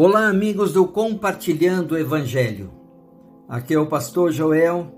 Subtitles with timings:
[0.00, 2.70] Olá, amigos do Compartilhando o Evangelho.
[3.48, 4.94] Aqui é o pastor Joel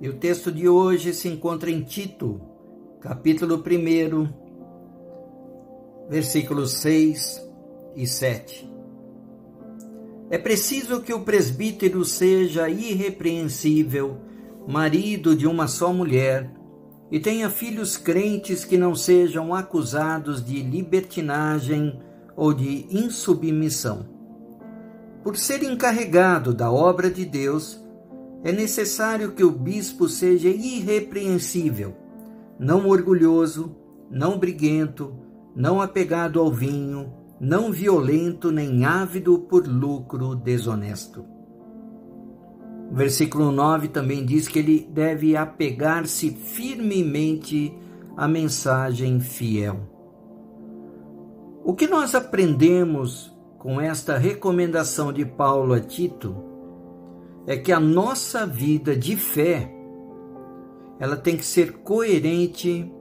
[0.00, 2.40] e o texto de hoje se encontra em Tito,
[3.00, 4.28] capítulo 1,
[6.10, 7.40] versículos 6
[7.94, 8.68] e 7.
[10.28, 14.22] É preciso que o presbítero seja irrepreensível,
[14.66, 16.52] marido de uma só mulher,
[17.12, 21.96] e tenha filhos crentes que não sejam acusados de libertinagem
[22.34, 24.20] ou de insubmissão
[25.22, 27.80] por ser encarregado da obra de Deus,
[28.42, 31.94] é necessário que o bispo seja irrepreensível,
[32.58, 33.76] não orgulhoso,
[34.10, 35.14] não briguento,
[35.54, 41.24] não apegado ao vinho, não violento nem ávido por lucro desonesto.
[42.90, 47.74] O versículo 9 também diz que ele deve apegar-se firmemente
[48.16, 49.80] à mensagem fiel.
[51.64, 53.31] O que nós aprendemos
[53.62, 56.34] com esta recomendação de Paulo a Tito
[57.46, 59.72] é que a nossa vida de fé
[60.98, 62.92] ela tem que ser coerente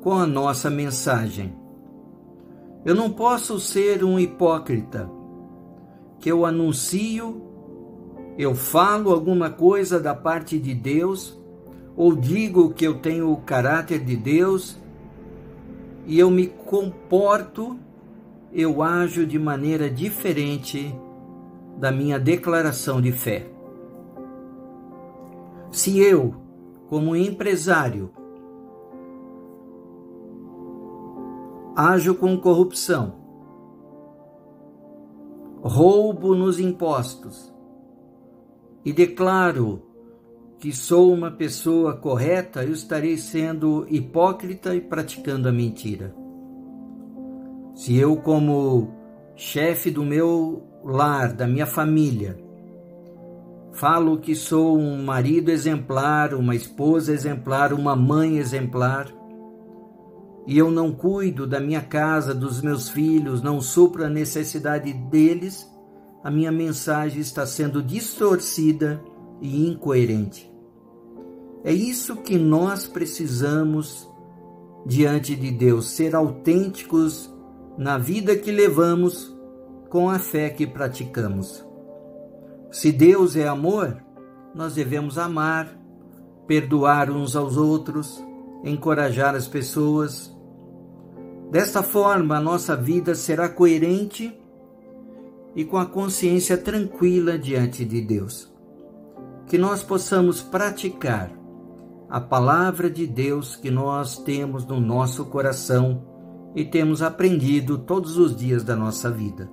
[0.00, 1.56] com a nossa mensagem.
[2.84, 5.08] Eu não posso ser um hipócrita
[6.18, 7.40] que eu anuncio,
[8.36, 11.40] eu falo alguma coisa da parte de Deus
[11.96, 14.76] ou digo que eu tenho o caráter de Deus
[16.04, 17.78] e eu me comporto
[18.52, 20.94] eu ajo de maneira diferente
[21.78, 23.50] da minha declaração de fé.
[25.70, 26.34] Se eu,
[26.88, 28.10] como empresário,
[31.76, 33.14] ajo com corrupção,
[35.60, 37.52] roubo nos impostos
[38.84, 39.82] e declaro
[40.58, 46.14] que sou uma pessoa correta, eu estarei sendo hipócrita e praticando a mentira.
[47.78, 48.88] Se eu, como
[49.36, 52.36] chefe do meu lar, da minha família,
[53.70, 59.06] falo que sou um marido exemplar, uma esposa exemplar, uma mãe exemplar,
[60.44, 65.64] e eu não cuido da minha casa, dos meus filhos, não supro a necessidade deles,
[66.24, 69.00] a minha mensagem está sendo distorcida
[69.40, 70.52] e incoerente.
[71.62, 74.10] É isso que nós precisamos
[74.84, 77.37] diante de Deus, ser autênticos
[77.78, 79.32] na vida que levamos
[79.88, 81.64] com a fé que praticamos.
[82.72, 84.02] Se Deus é amor,
[84.52, 85.78] nós devemos amar,
[86.44, 88.20] perdoar uns aos outros,
[88.64, 90.36] encorajar as pessoas.
[91.52, 94.36] Desta forma, a nossa vida será coerente
[95.54, 98.52] e com a consciência tranquila diante de Deus.
[99.46, 101.30] Que nós possamos praticar
[102.10, 106.17] a palavra de Deus que nós temos no nosso coração
[106.58, 109.48] e temos aprendido todos os dias da nossa vida.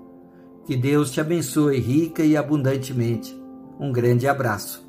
[0.66, 3.40] Que Deus te abençoe rica e abundantemente.
[3.80, 4.85] Um grande abraço.